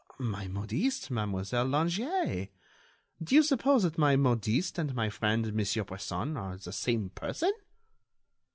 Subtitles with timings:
[0.17, 2.49] My modiste, Mademoiselle Langeais.
[3.23, 7.51] Do you suppose that my modiste and my friend Monsieur Bresson are the same person?"